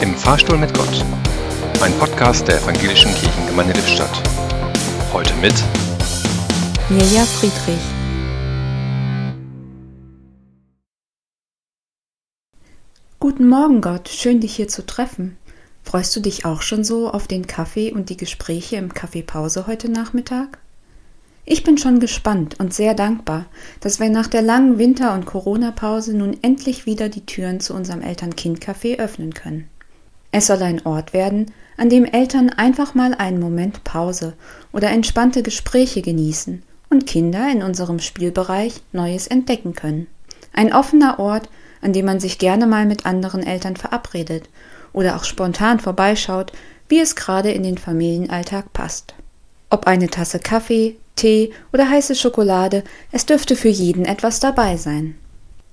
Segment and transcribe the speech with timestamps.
[0.00, 1.04] Im Fahrstuhl mit Gott.
[1.80, 4.22] Ein Podcast der Evangelischen Kirchengemeinde Lippstadt.
[5.12, 5.54] Heute mit
[6.88, 7.80] Mirja Friedrich.
[13.18, 14.08] Guten Morgen, Gott.
[14.08, 15.36] Schön, dich hier zu treffen.
[15.82, 19.90] Freust du dich auch schon so auf den Kaffee und die Gespräche im Kaffeepause heute
[19.90, 20.58] Nachmittag?
[21.44, 23.46] Ich bin schon gespannt und sehr dankbar,
[23.80, 28.02] dass wir nach der langen Winter- und Corona-Pause nun endlich wieder die Türen zu unserem
[28.02, 29.68] Eltern-Kind-Café öffnen können.
[30.30, 34.34] Es soll ein Ort werden, an dem Eltern einfach mal einen Moment Pause
[34.72, 40.06] oder entspannte Gespräche genießen und Kinder in unserem Spielbereich Neues entdecken können.
[40.52, 41.48] Ein offener Ort,
[41.80, 44.48] an dem man sich gerne mal mit anderen Eltern verabredet
[44.92, 46.52] oder auch spontan vorbeischaut,
[46.88, 49.14] wie es gerade in den Familienalltag passt.
[49.70, 55.16] Ob eine Tasse Kaffee, Tee oder heiße Schokolade, es dürfte für jeden etwas dabei sein.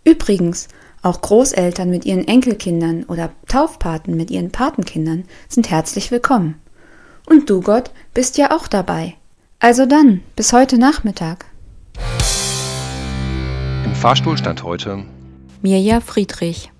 [0.05, 0.69] Übrigens,
[1.01, 6.55] auch Großeltern mit ihren Enkelkindern oder Taufpaten mit ihren Patenkindern sind herzlich willkommen.
[7.25, 9.15] Und du, Gott, bist ja auch dabei.
[9.59, 11.47] Also dann, bis heute Nachmittag.
[14.05, 15.03] Fahrstuhl stand heute
[15.63, 16.71] Mirja Friedrich.